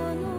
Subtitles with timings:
[0.00, 0.29] sonu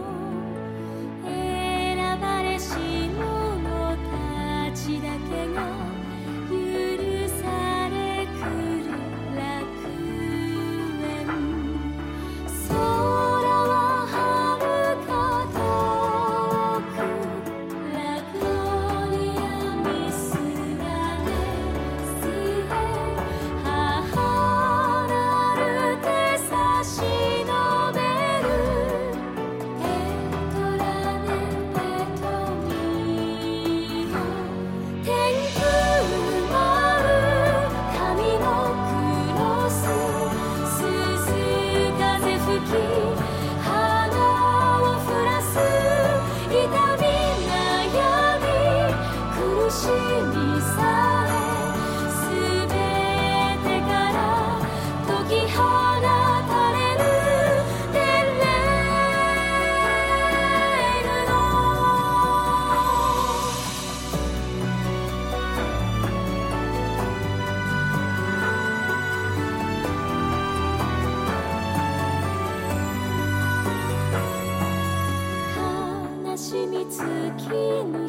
[76.92, 78.01] 月の